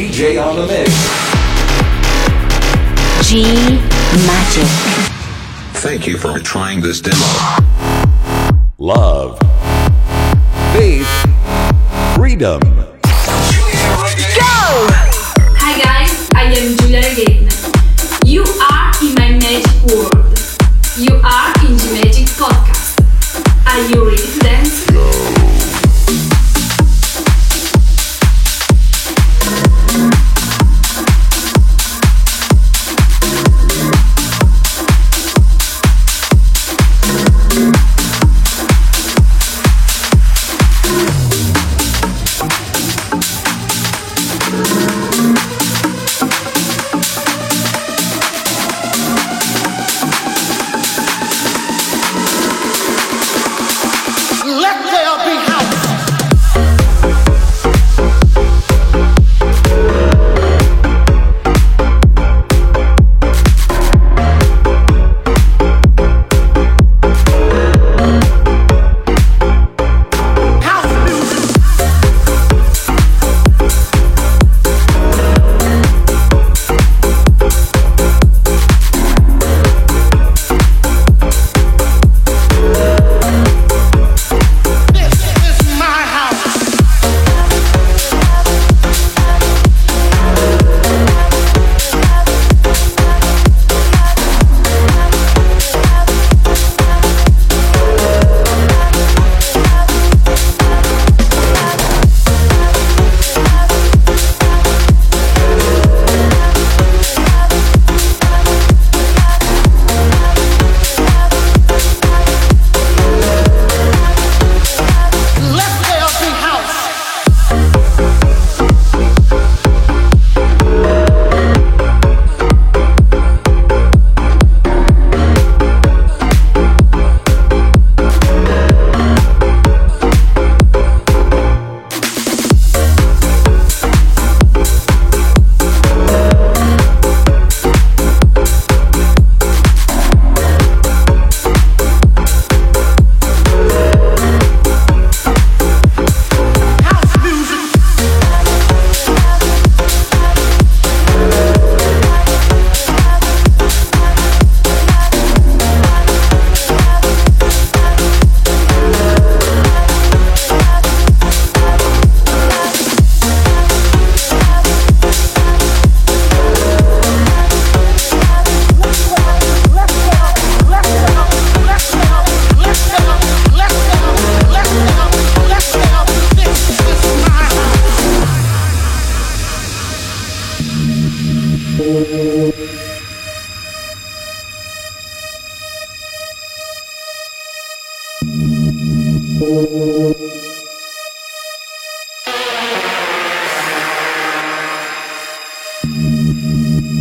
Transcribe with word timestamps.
DJ 0.00 0.42
on 0.42 0.56
the 0.56 0.66
mix. 0.66 0.90
G 3.28 3.42
Magic. 4.26 4.66
Thank 5.82 6.06
you 6.06 6.16
for 6.16 6.38
trying 6.38 6.80
this 6.80 7.02
demo. 7.02 7.18
Love. 8.78 9.38
Faith. 10.72 11.06
Freedom. 12.16 12.60
Go! 12.62 12.96
Hi 15.60 15.78
guys, 15.78 16.30
I 16.34 16.44
am 16.44 16.78
Giulia 16.78 17.02
Regain. 17.02 17.48
You 18.24 18.44
are 18.72 18.92
in 19.02 19.14
my 19.16 19.36
magic 19.36 19.82
world. 19.92 20.32
You 20.96 21.20
are 21.22 21.52
in 21.66 21.76
the 21.76 22.00
magic 22.02 22.26
podcast. 22.40 22.96
Are 23.66 23.82
you 23.90 24.08
ready 24.08 24.39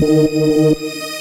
Música 0.02 1.19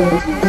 Welcome 0.00 0.39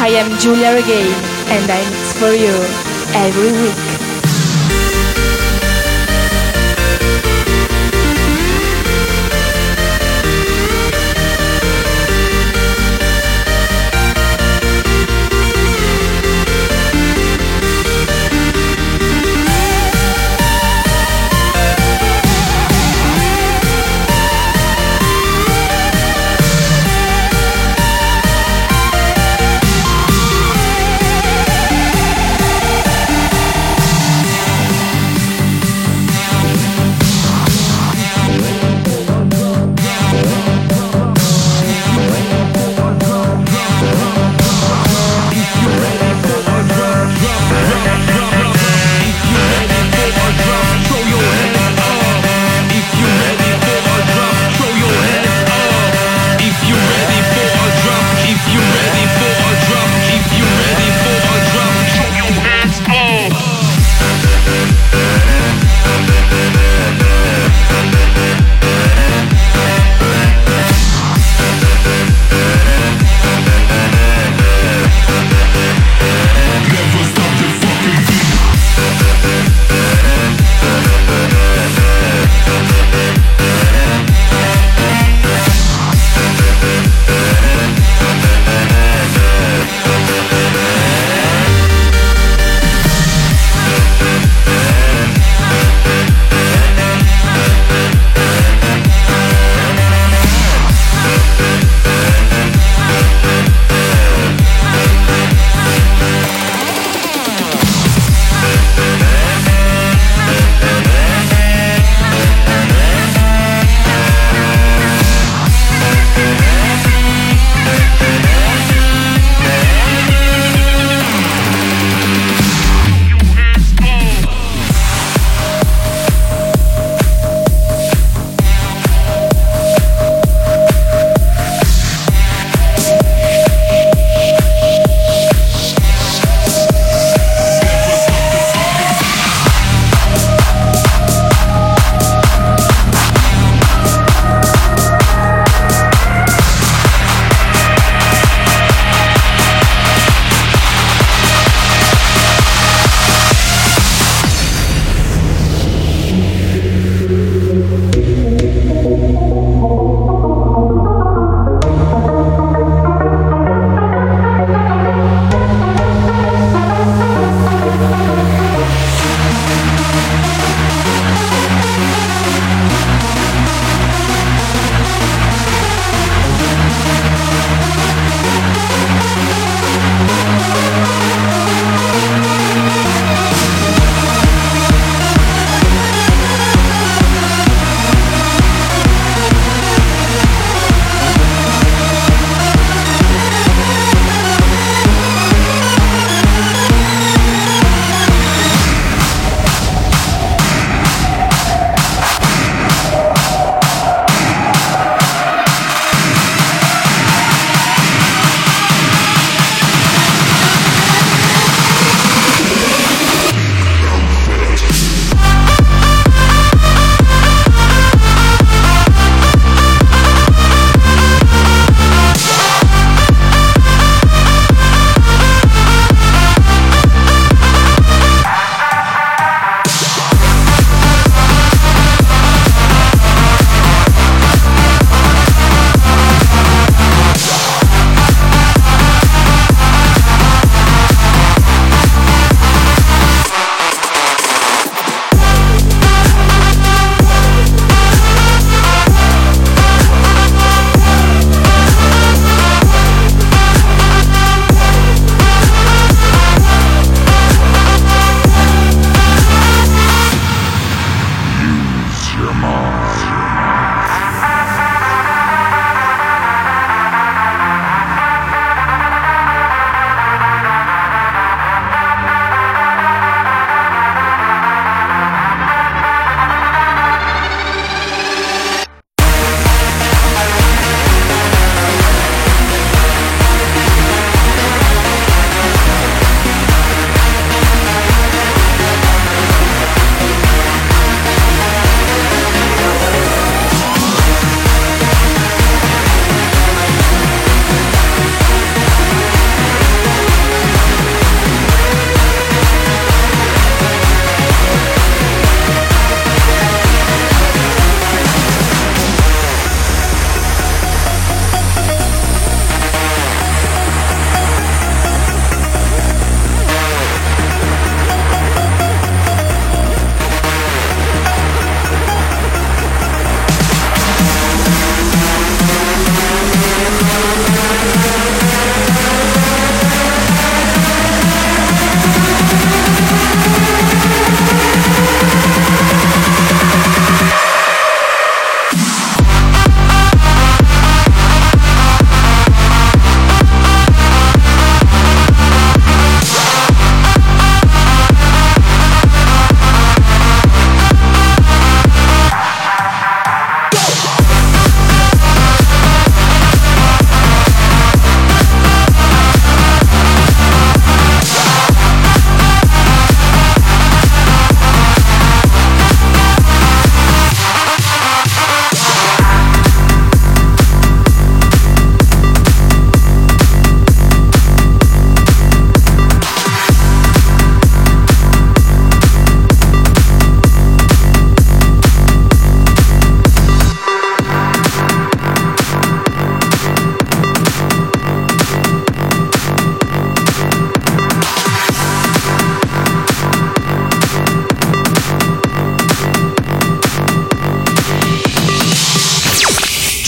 I 0.00 0.10
am 0.10 0.38
Giulia 0.38 0.74
Regain 0.76 1.12
and 1.50 1.68
I 1.68 1.82
mix 1.90 2.12
for 2.12 2.30
you 2.30 2.54
every 3.18 3.50
week. 3.50 3.87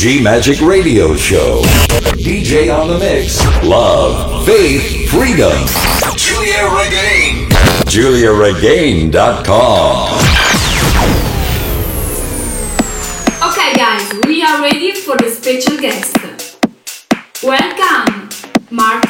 G 0.00 0.16
Magic 0.22 0.62
Radio 0.62 1.14
Show. 1.14 1.60
DJ 2.16 2.72
on 2.74 2.88
the 2.88 2.98
mix. 2.98 3.44
Love, 3.62 4.46
faith, 4.46 5.10
freedom. 5.10 5.52
Giulia 6.16 6.70
Regain. 6.72 7.50
GiuliaRegain.com. 7.84 10.08
Okay, 13.46 13.72
guys, 13.74 14.10
we 14.26 14.42
are 14.42 14.62
ready 14.62 14.92
for 14.92 15.18
the 15.18 15.28
special 15.28 15.76
guest. 15.78 16.16
Welcome, 17.42 18.30
Martin 18.70 19.09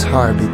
butterfly's 0.00 0.04
heartbeat, 0.04 0.49